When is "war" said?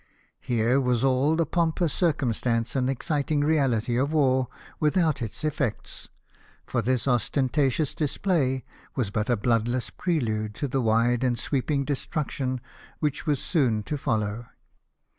4.13-4.47